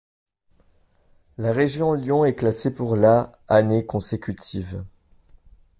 La 1.37 1.51
région 1.51 1.93
Lyon 1.93 2.25
est 2.25 2.33
classée 2.33 2.73
pour 2.73 2.95
la 2.95 3.31
année 3.47 3.85
consécutive. 3.85 4.83